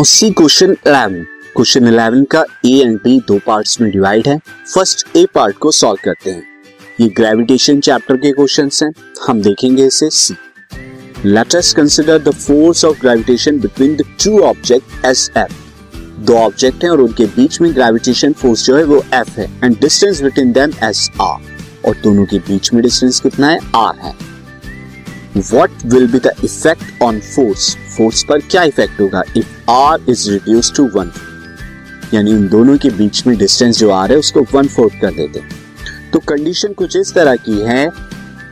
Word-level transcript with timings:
Now 0.00 0.04
see 0.04 0.30
question 0.30 0.72
11 0.86 1.14
question 1.54 1.88
11 1.88 2.24
का 2.30 2.44
A 2.66 2.70
and 2.80 2.96
B 2.98 3.18
दो 3.28 3.38
parts 3.38 3.80
में 3.80 3.90
डिवाइड 3.90 4.28
है। 4.28 4.38
फ़र्स्ट 4.74 5.16
ए 5.16 5.26
पार्ट 5.34 5.56
को 5.58 5.70
सॉल्व 5.70 5.98
करते 6.04 6.30
हैं। 6.30 6.42
ये 7.00 7.08
ग्रेविटेशन 7.08 7.80
चैप्टर 7.80 8.16
के 8.16 8.32
क्वेश्चंस 8.32 8.82
हैं। 8.82 8.90
हम 9.26 9.42
देखेंगे 9.42 9.86
इसे 9.86 10.08
see 10.10 10.34
let 11.26 11.54
us 11.54 11.72
consider 11.72 12.18
the 12.18 12.30
force 12.30 12.84
of 12.84 13.00
gravitation 13.00 13.58
between 13.60 13.96
the 13.96 14.04
two 14.24 14.38
objects 15.04 15.30
F 15.36 15.52
दो 16.20 16.36
ऑब्जेक्ट 16.36 16.84
हैं 16.84 16.90
और 16.90 17.00
उनके 17.00 17.26
बीच 17.26 17.60
में 17.60 17.74
ग्रेविटेशन 17.74 18.32
फोर्स 18.32 18.64
जो 18.66 18.76
है 18.76 18.84
वो 18.84 19.04
एफ़ 19.14 19.40
है। 19.40 19.50
And 19.64 19.80
distance 19.80 20.22
between 20.22 20.52
them 20.52 20.72
is 20.82 21.10
R 21.20 21.38
और 21.88 21.96
दोनों 22.02 22.24
के 22.24 22.38
बीच 22.38 22.72
में 22.72 22.82
डिस्टेंस 22.82 23.20
कितना 23.20 23.48
है? 23.48 23.58
आर 23.76 23.98
है। 23.98 24.14
What 25.36 25.70
will 25.86 26.06
be 26.06 26.18
the 26.18 26.32
effect 26.44 27.02
on 27.02 27.20
force 27.20 27.76
force 27.96 28.22
पर 28.22 28.40
क्या 28.40 28.62
इफ़ेक्ट 28.64 29.00
होगा? 29.00 29.22
If 29.36 29.70
R 29.70 30.10
is 30.10 30.30
reduce 30.30 30.72
to 30.76 30.88
one 30.94 31.12
यानी 32.14 32.32
उन 32.32 32.46
दोनों 32.48 32.76
के 32.78 32.90
बीच 32.90 33.26
में 33.26 33.36
डिस्टेंस 33.38 33.78
जो 33.78 33.90
आ 33.90 34.04
रहा 34.04 34.12
है, 34.12 34.18
उसको 34.18 34.46
वन 34.52 34.68
फोर्थ 34.68 35.00
कर 35.00 35.14
देते 35.14 35.42
तो 36.12 36.18
कंडीशन 36.18 36.72
कुछ 36.72 36.96
इस 36.96 37.12
तरह 37.14 37.36
की 37.38 37.58
है। 37.60 37.88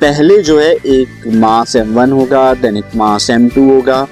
पहले 0.01 0.39
जो 0.43 0.59
है, 0.61 0.73
एक 0.73 1.27
मास 1.35 1.75
एम 1.77 1.95
वन 1.95 2.13
होगा 2.13 2.53
देन 2.55 2.77
एक 2.77 2.95
मास 2.97 3.29
एम 3.31 3.49
टू 3.49 3.69
होगा। 3.71 4.07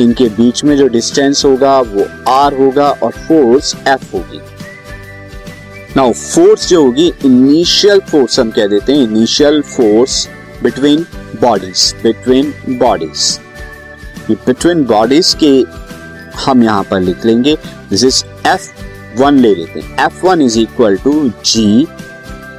इनके 0.00 0.28
बीच 0.30 0.62
में 0.64 0.76
जो 0.76 0.86
डिस्टेंस 0.88 1.44
होगा, 1.44 1.78
वो 1.80 2.06
आर 2.28 2.54
होगा 2.54 2.90
और 2.92 3.12
फोर्स 3.18 3.74
एफ़ 3.88 4.04
होगी। 4.12 4.40
नाउ 5.96 6.12
फोर्स 6.12 6.68
जो 6.68 6.82
होगी 6.84 7.12
इनिशियल 7.24 8.00
फोर्स 8.10 8.38
हम 8.40 8.50
कह 8.50 8.66
देते 8.66 8.92
हैं 8.92 9.02
initial 9.02 9.60
force 9.68 10.28
between 10.62 11.06
bodies 11.40 11.94
between 12.02 12.52
bodies 12.78 13.38
between 14.30 14.84
bodies 14.84 15.34
के 15.42 15.52
हम 16.40 16.62
यहाँ 16.62 16.82
पर 16.90 17.00
लिख 17.00 17.24
लेंगे 17.26 17.56
दिस 17.90 18.04
इज़ 18.04 18.24
एफ़ 18.48 18.70
वन 19.20 19.38
ले 19.38 19.54
लेते 19.54 19.80
हैं। 19.80 20.06
F 20.06 20.24
one 20.26 20.42
is 20.42 20.58
equal 20.60 20.96
to 20.96 21.12
G 21.44 21.86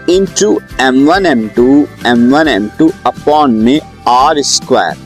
into 0.40 0.60
M 0.82 1.06
one 1.08 1.26
M 1.26 1.48
two 1.56 1.66
M 2.08 2.30
one 2.34 2.48
M 2.48 2.70
two 2.80 2.92
upon 3.06 3.52
में 3.64 3.80
R 4.08 4.42
square 4.44 4.98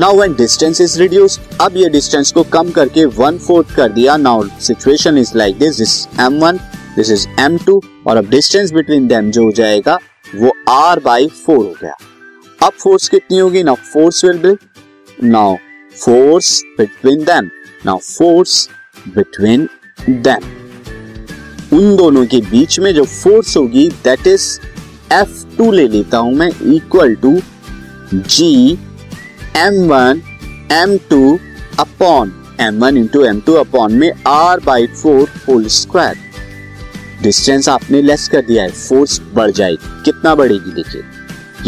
now 0.00 0.16
when 0.16 0.34
distance 0.34 0.80
is 0.80 0.98
reduce 1.00 1.38
अब 1.60 1.76
ये 1.76 1.88
डिस्टेंस 1.88 2.32
को 2.32 2.42
कम 2.52 2.70
करके 2.70 3.04
वन 3.16 3.38
फोर्थ 3.38 3.74
कर 3.76 3.92
दिया। 3.92 4.16
Now 4.16 4.44
situation 4.60 5.18
is 5.18 5.32
like 5.36 5.58
this 5.58 5.78
this 5.78 6.06
M 6.20 6.38
one 6.40 6.58
this 6.96 7.10
is 7.10 7.26
M 7.40 7.58
two 7.66 7.80
और 8.06 8.16
अब 8.16 8.28
distance 8.30 8.72
between 8.72 9.06
them 9.08 9.30
जो 9.30 9.44
हो 9.44 9.52
जाएगा, 9.56 9.98
वो 10.34 10.52
आर 10.70 11.00
बाई 11.00 11.28
फोर 11.46 11.56
हो 11.58 11.74
गया। 11.82 11.96
अब 12.62 12.72
फोर्स 12.72 13.08
कितनी 13.08 13.38
होगी? 13.38 13.62
Now 13.62 13.74
force 13.92 14.24
will 14.24 14.38
be 14.38 14.56
now 15.28 15.56
force 15.96 16.62
between 16.78 17.24
them 17.24 17.50
now 17.86 17.98
force 17.98 18.68
between 19.16 19.68
them 20.08 20.50
उन 21.76 21.96
दोनों 21.96 22.24
के 22.26 22.40
बीच 22.50 22.78
में 22.80 22.92
जो 22.94 23.04
फोर्स 23.04 23.56
होगी 23.56 23.88
दैट 24.04 24.26
इज़ 24.26 24.48
एफ़ 25.12 25.44
टू 25.56 25.70
ले 25.72 25.86
लेता 25.88 26.18
हूँ 26.18 26.34
मैं 26.34 26.50
equal 26.74 27.14
to 27.14 27.38
G 28.14 28.72
M 29.56 29.74
one 29.88 30.22
M 30.72 30.96
two 31.10 31.38
upon 31.80 32.32
M 32.60 32.78
one 32.78 32.96
into 32.96 33.24
M 33.24 33.40
two 33.40 33.52
upon 33.54 33.92
में 33.98 34.10
R 34.26 34.60
by 34.60 34.86
four 34.86 35.28
whole 35.48 35.66
square 35.76 36.16
distance 37.22 37.68
आपने 37.68 38.02
लेस 38.02 38.28
कर 38.28 38.42
दिया 38.42 38.62
है 38.62 38.70
फोर्स 38.70 39.20
बढ़ 39.34 39.50
जाएगी। 39.50 40.02
कितना 40.04 40.34
बढ़ेगी 40.34 40.72
देखिए। 40.72 41.02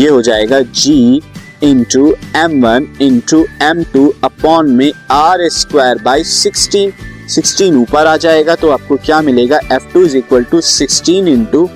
ये 0.03 0.09
हो 0.09 0.23
जाएगा 0.23 0.61
G 0.61 1.23
into 1.65 2.15
M 2.37 2.61
one 2.65 2.87
into 3.03 3.45
M 3.63 3.83
two 3.93 4.13
upon 4.25 4.71
में 4.71 4.93
R 5.11 5.49
square 5.49 6.03
by 6.03 6.25
sixteen 6.25 6.93
sixteen 7.29 7.77
ऊपर 7.77 8.07
आ 8.07 8.17
जाएगा 8.17 8.55
तो 8.55 8.71
आपको 8.71 8.97
क्या 8.97 9.21
मिलेगा? 9.23 9.59
F 9.73 9.93
two 9.93 10.05
is 10.05 10.17
equal 10.17 10.45
to 10.45 10.61
sixteen 10.61 11.29
into 11.29 11.69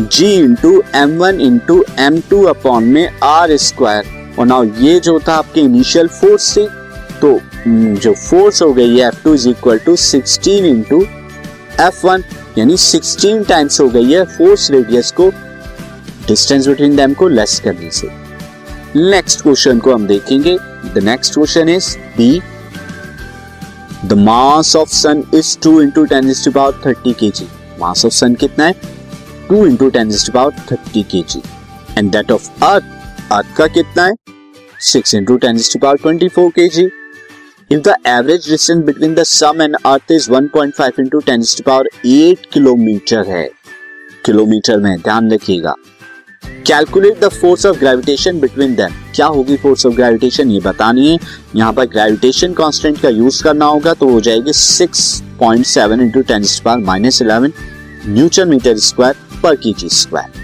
G 0.00 0.32
into 0.34 0.82
M 0.94 1.16
one 1.18 1.40
into 1.40 1.84
M 1.98 2.20
two 2.30 2.42
upon 2.44 2.84
में 2.84 3.08
आर 3.22 3.56
स्क्वायर 3.56 4.34
और 4.38 4.46
नाउ 4.46 4.64
ये 4.80 4.98
जो 5.00 5.18
था 5.28 5.34
आपके 5.34 5.60
इनिशियल 5.60 6.08
फोर्स 6.08 6.42
से 6.54 6.66
तो 7.20 7.34
हम्म, 7.66 7.94
जो 7.96 8.12
फोर्स 8.12 8.62
हो 8.62 8.72
गई 8.72 8.98
है 8.98 9.06
F 9.08 9.22
two 9.24 9.34
is 9.34 9.48
equal 9.48 9.78
to 9.78 9.96
sixteen 9.96 10.66
into 10.66 11.02
F 11.80 12.06
one 12.06 12.24
यानी 12.58 12.76
सिक्सटीन 12.76 13.44
टाइम्स 13.44 13.80
हो 13.80 13.88
गई 13.88 14.12
है 14.12 14.24
फोर्स 14.38 14.70
रेडियस 14.70 15.10
को 15.10 15.30
डिस्टेंस 16.26 16.66
बिटवीन 16.68 16.96
देम 16.96 17.14
को 17.14 17.28
लेस 17.28 17.60
करने 17.64 17.90
से। 17.90 18.21
नेक्स्ट 18.96 19.42
क्वेश्चन 19.42 19.78
को 19.78 19.92
हम 19.94 20.06
देखेंगे। 20.06 20.56
The 20.94 21.02
next 21.04 21.34
question 21.34 21.68
is 21.68 21.86
B 22.16 22.40
the 24.06 24.12
mass 24.18 24.74
of 24.76 24.88
sun 24.88 25.22
is 25.34 25.56
two 25.62 25.80
into 25.82 26.04
ten 26.04 26.32
power 26.48 26.80
thirty 26.86 27.12
K 27.12 27.30
G 27.30 27.46
mass 27.80 28.04
of 28.04 28.12
sun 28.12 28.34
कितना 28.34 28.64
है? 28.64 28.72
Two 29.48 29.64
into 29.66 29.88
ten 29.90 30.10
power 30.34 30.52
thirty 30.70 31.02
K 31.02 31.22
G 31.22 31.42
and 31.98 32.10
that 32.12 32.32
of 32.32 32.64
earth 32.64 33.32
earth 33.32 33.56
का 33.56 33.66
कितना 33.66 34.04
है? 34.04 34.14
Six 34.80 35.14
into 35.14 35.36
ten 35.36 35.60
power 35.82 35.96
twenty 35.96 36.28
four 36.28 36.50
K 36.50 36.68
G 36.68 36.84
if 37.70 37.80
the 37.80 37.94
average 38.06 38.50
distance 38.50 38.84
between 38.84 39.14
the 39.14 39.22
sun 39.22 39.62
and 39.62 39.76
earth 39.86 40.12
is 40.12 40.30
1.5 40.30 41.00
into 41.00 41.20
ten 41.20 41.44
power 41.66 41.88
8 42.06 42.46
kilometre 42.52 43.26
है 43.28 43.48
kilometre 44.24 44.78
में, 44.78 44.96
ध्यान 44.98 45.32
रखिएगा। 45.32 45.74
Calculate 46.66 47.20
the 47.20 47.28
force 47.30 47.64
of 47.66 47.78
gravitation 47.78 48.40
between 48.40 48.74
them 48.74 48.94
क्या 49.14 49.26
होगी 49.26 49.56
force 49.56 49.86
of 49.86 49.94
gravitation 49.94 50.50
ये 50.50 50.60
बतानी 50.60 51.08
है। 51.08 51.18
यहाँ 51.56 51.72
पर 51.72 51.84
ग्रेविटेशन 51.86 52.52
कांस्टेंट 52.54 53.00
का 53.00 53.08
यूज़ 53.08 53.42
करना 53.44 53.64
होगा 53.64 53.94
तो 53.94 54.08
हो 54.10 54.20
जाएगी 54.20 54.52
6.7 54.52 55.20
point 55.40 55.66
seven 55.66 56.00
into 56.00 56.20
ten 56.22 56.44
power 56.64 56.78
minus 56.78 57.20
eleven 57.22 57.52
newton 58.06 58.48
metre 58.48 58.78
square 58.78 59.40
पर 59.42 59.56
के 59.56 59.72
जी 59.72 59.88
स्क्वायर 59.88 60.40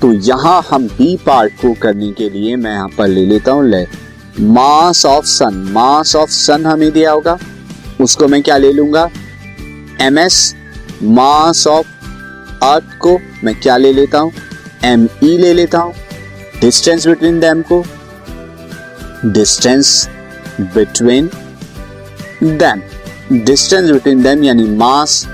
तो 0.00 0.12
यहाँ 0.12 0.62
हम 0.70 0.86
बी 0.88 1.16
पार्ट 1.26 1.52
को 1.52 1.72
करने 1.82 2.12
के 2.12 2.28
लिए 2.30 2.56
मैं 2.56 2.72
यहाँ 2.72 2.88
पर 2.98 3.08
ले 3.08 3.24
लेता 3.26 3.52
हूँ, 3.52 3.68
ले। 3.68 3.84
मास 4.40 5.04
ऑफ़ 5.06 5.24
सन 5.24 5.54
मास 5.72 6.14
ऑफ़ 6.16 6.30
सन 6.30 6.66
हमें 6.66 6.90
दिया 6.92 7.10
होगा। 7.12 7.38
उसको 8.00 8.28
मैं 8.28 8.42
क्या 8.42 8.56
ले 8.56 8.72
लूँगा? 8.72 9.08
M 10.00 10.18
S 10.18 10.54
mass 11.02 11.66
of 11.66 11.86
earth 12.64 12.98
को 12.98 13.18
मैं 13.44 13.54
क्या 13.54 13.76
ले 13.76 13.92
लेता 13.92 14.18
हूँ? 14.18 14.32
एम 14.84 15.08
ई 15.24 15.36
ले 15.38 15.52
लेता 15.52 15.78
हूँ। 15.78 15.94
डिस्टेंस 16.60 17.06
बिटवीन 17.06 17.38
दैम 17.40 17.62
को। 17.62 17.82
Distance 19.24 20.08
between 20.60 21.30
them 22.42 22.82
distance 23.32 23.90
between 23.90 24.22
them 24.22 24.42
यानी 24.44 24.64
मास 24.68 25.24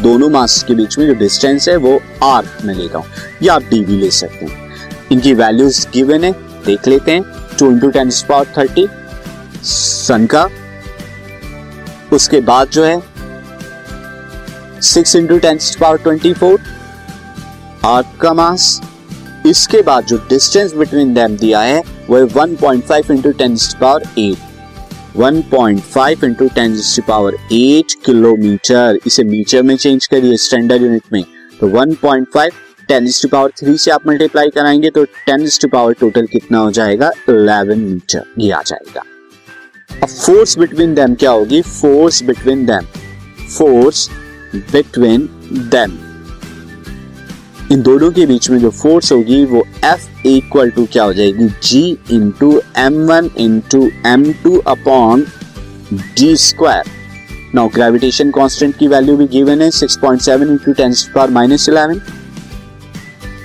दोनों 0.00 0.28
मास 0.30 0.62
के 0.68 0.74
बीच 0.74 0.98
में 0.98 1.06
जो 1.06 1.14
डिस्टेंस 1.14 1.68
है 1.68 1.76
वो 1.76 1.98
आर 2.22 2.48
में 2.64 2.74
लेता 2.74 2.98
हूँ। 2.98 3.06
या 3.42 3.54
आप 3.54 3.62
डी 3.62 3.80
भी 3.84 3.96
ले 3.96 4.10
सकते 4.10 4.44
हैं। 4.44 4.70
इनकी 5.12 5.34
वैल्यूज़ 5.34 5.86
गिवन 5.92 6.24
है, 6.24 6.32
देख 6.66 6.88
लेते 6.88 7.12
हैं। 7.12 7.22
Two 7.58 7.70
into 7.70 7.90
ten 7.90 8.10
power 8.28 8.46
thirty 8.58 8.86
sun 9.62 10.26
का। 10.26 10.48
उसके 12.12 12.40
बाद 12.40 12.68
जो 12.68 12.84
है 12.84 13.02
six 14.82 15.16
into 15.16 15.38
ten 15.38 15.58
power 15.80 15.98
twenty 15.98 16.32
four 16.34 16.58
earth 17.84 18.16
का 18.20 18.32
मास 18.34 18.80
इसके 19.46 19.80
बाद 19.82 20.04
जो 20.06 20.16
डिस्टेंस 20.28 20.74
बिटवीन 20.74 21.12
देम 21.14 21.36
दिया 21.36 21.60
है 21.60 21.82
वो 22.08 22.16
है 22.16 22.22
1.5 22.24 22.56
point 22.60 22.84
five 22.84 23.12
into 23.12 23.32
ten 23.32 23.56
power 23.80 24.02
eight 24.18 25.16
one 25.16 25.40
point 25.50 25.80
five 25.80 26.24
into 26.24 26.48
ten 26.54 26.76
power 27.08 27.34
eight 27.52 27.92
kilometre 28.06 28.98
इसे 29.06 29.24
मीटर 29.24 29.62
में 29.62 29.76
चेंज 29.76 30.06
करिए 30.06 30.36
स्टैंडर्ड 30.36 30.82
यूनिट 30.82 31.02
में. 31.12 31.24
तो 31.60 31.68
1.5 31.68 31.96
point 31.96 32.28
five 32.34 32.52
ten 32.88 33.08
power 33.32 33.50
three 33.58 33.76
से 33.78 33.90
आप 33.90 34.06
मल्टीप्लाई 34.06 34.50
कराएँगे 34.50 34.90
तो 34.90 35.04
टेन 35.04 35.48
पावर 35.72 35.92
टोटल 35.92 36.26
कितना 36.26 36.58
हो 36.58 36.70
जाएगा? 36.70 37.10
11 37.28 37.78
मीटर 37.78 38.24
ये 38.38 38.50
आ 38.50 38.62
जाएगा. 38.66 39.02
अब 40.02 40.08
फोर्स 40.08 40.58
बिटवीन 40.58 40.94
देम 40.94 41.14
क्या 41.14 41.30
होगी? 41.30 41.62
Force 41.62 42.22
between 42.22 42.66
them 42.66 42.86
force 43.58 44.08
between 44.54 45.28
them 45.52 45.98
इन 47.74 47.82
दोनों 47.82 48.10
के 48.12 48.24
बीच 48.26 48.48
में 48.50 48.58
जो 48.58 48.70
फोर्स 48.70 49.10
होगी 49.12 49.44
वो 49.44 49.64
F 49.84 50.26
इक्वल 50.26 50.70
टू 50.70 50.84
क्या 50.92 51.04
हो 51.04 51.12
जाएगी? 51.12 51.48
G 51.62 52.12
into 52.12 52.50
M 52.78 52.98
one 53.06 53.30
into 53.36 53.80
M 54.06 54.24
two 54.32 54.56
upon 54.66 55.24
D 55.92 56.36
square 56.36 56.90
now 57.54 57.68
gravitation 57.68 58.30
constant 58.30 58.76
की 58.76 58.88
वैल्यू 58.88 59.16
भी 59.16 59.26
गिवन 59.26 59.62
है 59.62 59.70
6.7 59.70 59.96
point 60.00 60.20
seven 60.20 60.50
into 60.50 60.72
ten 60.72 60.94
power 61.14 61.30
minus 61.30 61.68
eleven 61.68 62.00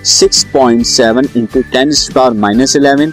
six 0.10 0.44
point 0.54 0.86
seven 0.86 1.28
into 1.38 1.62
ten 1.72 1.94
power 2.16 2.34
minus 2.38 2.76
eleven 2.76 3.12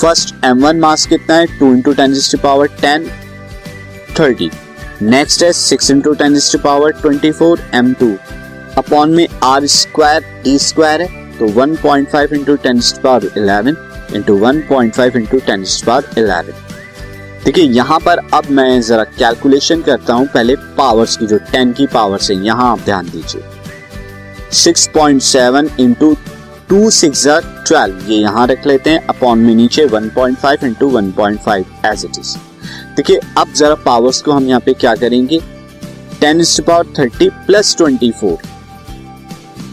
first 0.00 0.34
M 0.44 0.64
one 0.64 0.80
mass 0.80 1.06
कितना 1.06 1.36
है? 1.36 1.46
Two 1.58 1.72
into 1.74 1.92
ten 1.92 2.14
power 2.42 2.66
ten 2.80 3.08
thirty 4.20 4.50
next 5.02 5.42
है 5.42 5.52
six 5.52 5.90
into 5.90 6.14
ten 6.14 6.38
power 6.64 6.92
twenty 6.92 7.30
four 7.32 7.70
M 7.74 7.92
two 7.94 8.12
upon 8.78 9.10
में 9.10 9.26
R 9.42 9.66
square 9.66 10.24
D 10.44 10.58
square 10.58 11.02
है 11.02 11.38
तो 11.38 11.48
1.5 11.48 11.76
point 11.82 12.08
five 12.08 12.34
into 12.34 12.56
ten 12.56 12.80
power 13.02 13.30
eleven 13.36 13.76
into 14.16 14.36
one 14.38 14.60
point 14.68 14.94
five 14.94 15.16
into 15.16 15.38
ten 15.46 15.64
power 15.86 16.18
eleven 16.18 16.52
देखिए, 17.44 17.64
यहाँ 17.64 17.98
पर 18.00 18.18
अब 18.34 18.50
मैं 18.50 18.80
जरा 18.82 19.04
कैलकुलेशन 19.04 19.80
करता 19.82 20.14
हूँ, 20.14 20.26
पहले 20.26 20.56
पावर्स 20.76 21.16
की 21.16 21.26
जो 21.26 21.38
टेन 21.50 21.72
की 21.72 21.86
पावर्स 21.86 22.30
है, 22.30 22.36
यहाँ 22.44 22.70
आप 22.72 22.80
ध्यान 22.80 23.06
दीजिए। 23.06 23.42
6.7 24.52 24.86
point 24.94 25.22
seven 25.22 25.70
into 25.80 26.14
two 26.68 26.90
six 26.90 27.26
twelve 27.66 28.10
ये 28.10 28.18
यहाँ 28.18 28.46
रख 28.46 28.66
लेते 28.66 28.90
हैं, 28.90 29.06
अपॉन 29.06 29.38
में 29.38 29.54
नीचे 29.54 29.86
1.5 29.86 30.14
point 30.14 30.38
five 30.38 30.66
into 30.66 30.88
one 30.90 31.10
point 31.12 31.40
five 31.40 31.64
as 31.86 32.04
it 32.04 32.18
is 32.18 32.36
देखिए, 32.96 33.20
अब 33.38 33.52
जरा 33.56 33.74
पावर्स 33.84 34.22
को 34.22 34.32
हम 34.32 34.46
यहाँ 34.48 34.60
पे 34.60 34.72
क्या 34.74 34.94
करेंगे? 34.94 35.40
Ten 36.20 36.44
power 36.66 36.92
thirty 36.98 37.28
plus 37.46 37.76
twenty 37.76 38.10
four 38.10 38.50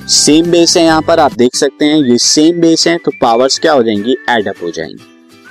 same 0.09 0.49
base 0.51 0.75
है 0.77 0.83
यहाँ 0.83 1.01
पर, 1.01 1.19
आप 1.19 1.33
देख 1.33 1.55
सकते 1.55 1.85
हैं, 1.85 1.97
ये 2.01 2.17
सेम 2.17 2.59
बेस 2.61 2.85
है 2.87 2.97
तो 2.97 3.11
पावर्स 3.21 3.57
क्या 3.59 3.73
हो 3.73 3.81
जाएँगी? 3.83 4.15
एडअप 4.29 4.61
हो 4.63 4.69
जाएँगी। 4.71 5.05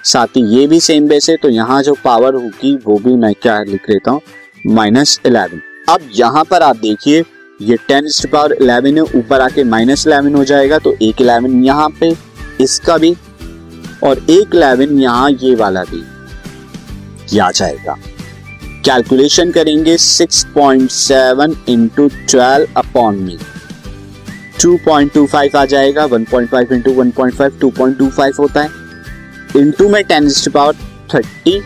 साथ 0.04 0.36
ही 0.36 0.42
ये 0.54 0.66
भी 0.66 0.78
सेम 0.80 1.06
बेस 1.08 1.28
है 1.30 1.36
तो 1.36 1.48
यहाँ 1.48 1.82
जो 1.82 1.94
पावर 2.04 2.34
होगी, 2.34 2.74
वो 2.76 2.96
भी 2.98 3.14
मैं 3.16 3.32
क्या 3.34 3.62
लिख 3.62 3.88
लेता 3.90 4.10
हूँ? 4.10 4.20
माइनस 4.66 5.20
इलेवन 5.26 5.60
अब 5.88 6.08
यहाँ 6.14 6.42
पर 6.44 6.62
आप 6.62 6.76
देखिए, 6.76 7.22
ये 7.60 7.76
टेन 7.88 8.08
पावर 8.32 8.52
इलेवन 8.52 8.96
है, 8.96 9.02
ऊपर 9.14 9.40
आके 9.40 9.64
माइनस 9.64 10.06
इलेवन 10.06 10.34
हो 10.34 10.44
जाएगा 10.44 10.78
तो 10.78 10.94
एक 11.02 11.20
इलेवन 11.20 11.62
यहाँ 11.64 11.88
पे, 12.00 12.12
इसका 12.60 12.96
भी, 12.98 13.14
और 14.04 14.24
एक 14.30 14.54
इलेवन 14.54 14.98
यहाँ 15.00 15.30
ये 15.32 15.54
वाला 15.54 15.84
भी 15.84 17.38
आ 17.38 17.50
जाएगा। 17.50 17.94
कैलकुलेशन 18.84 19.50
करेंगे 19.52 19.96
6.7 19.98 20.44
point 20.54 20.90
seven 20.90 21.56
into 21.68 22.08
twelve 22.08 22.66
upon 22.76 23.16
मी 23.16 23.38
फाइव 24.64 25.56
आ 25.56 25.64
जाएगा 25.64 26.06
1.5 26.06 26.30
point 26.30 26.50
five 26.50 26.72
into 26.72 26.92
one 26.92 27.10
point 27.10 28.38
होता 28.38 28.60
है। 28.60 28.68
इंटू 29.56 29.88
में 29.88 30.04
ten 30.04 30.26
is 30.26 30.48
power 30.50 30.74
thirty 31.14 31.56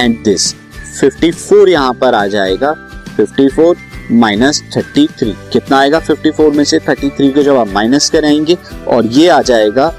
and 0.00 0.24
this 0.24 0.54
fifty 1.00 1.30
four 1.30 1.68
यहाँ 1.68 1.92
पर 1.92 2.14
आ 2.14 2.26
जाएगा 2.26 2.72
fifty 3.16 3.48
four 3.48 3.76
minus 4.10 4.62
thirty 4.76 5.06
three 5.06 5.34
कितना 5.52 5.78
आएगा? 5.78 5.98
फिफ्टी 5.98 6.30
फोर 6.30 6.52
में 6.52 6.64
से 6.64 6.78
थर्टी 6.78 7.10
थ्री 7.10 7.30
को 7.30 7.42
जब 7.42 7.56
आप 7.56 7.68
माइनस 7.68 8.10
कराएँगे 8.10 8.56
और 8.88 9.06
ये 9.06 9.28
आ 9.28 9.42
जाएगा, 9.42 9.92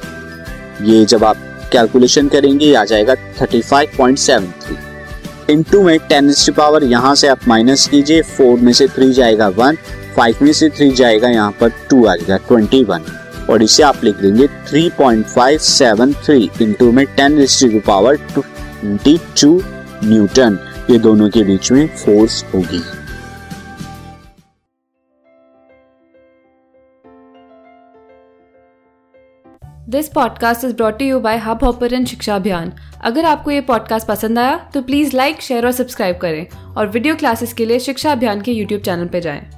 ये 0.81 1.05
जब 1.05 1.23
आप 1.23 1.37
कैलकुलेशन 1.71 2.27
करेंगे 2.27 2.73
आ 2.73 2.85
जाएगा 2.85 3.15
thirty 3.15 3.61
five 3.61 3.89
point 3.97 4.17
seven 4.17 4.45
three 4.45 5.53
into 5.53 5.83
में 5.83 5.99
टेन 5.99 6.33
पावर 6.57 6.83
यहाँ 6.83 7.15
से 7.15 7.27
आप 7.27 7.47
माइनस 7.47 7.87
कीजिए 7.87 8.21
फोर 8.21 8.59
में 8.59 8.73
से 8.73 8.87
थ्री 8.87 9.13
जाएगा 9.13 9.47
वन 9.47 9.77
फाइव 10.17 10.35
में 10.41 10.53
से 10.53 10.69
थ्री 10.69 10.91
जाएगा 10.91 11.29
यहाँ 11.29 11.51
पर 11.51 11.69
टू 11.89 12.05
आ 12.05 12.15
जाएगा 12.15 12.37
ट्वेंटी 12.47 12.83
वन 12.83 13.05
और 13.49 13.63
इसे 13.63 13.83
आप 13.83 14.03
लिख 14.03 14.15
देंगे 14.15 14.47
3.573 14.47 16.61
इंटू 16.61 16.91
में 16.91 17.05
10 17.15 17.63
की 17.63 17.79
पावर 17.79 18.15
ट्वेंटी 18.33 19.19
टू 19.41 19.61
न्यूटन 20.03 20.59
ये 20.89 20.99
दोनों 20.99 21.29
के 21.29 21.43
बीच 21.43 21.71
में 21.71 21.95
फोर्स 21.95 22.45
होगी। 22.53 22.81
This 29.89 30.07
podcast 30.07 30.65
is 30.65 30.75
brought 30.75 31.01
you 31.01 31.19
by 31.19 31.37
Hub 31.37 31.59
Hopper 31.63 32.05
शिक्षा 32.05 32.35
अभियान 32.35 32.73
अगर 33.01 33.25
आपको 33.25 33.51
ये 33.51 33.61
पॉडकास्ट 33.61 34.07
पसंद 34.07 34.39
आया 34.39 34.69
तो 34.73 34.81
प्लीज़ 34.81 35.15
लाइक 35.15 35.41
शेयर 35.41 35.65
और 35.65 35.71
सब्सक्राइब 35.71 36.17
करें। 36.17 36.47
और 36.75 36.87
वीडियो 36.87 37.15
क्लासेस 37.15 37.53
के 37.53 37.65
लिए 37.65 37.79
शिक्षा 37.79 38.11
अभियान 38.11 38.41
के 38.41 38.51
यूट्यूब 38.51 38.81
चैनल 38.81 39.05
पर 39.05 39.19
जाएँ। 39.19 39.56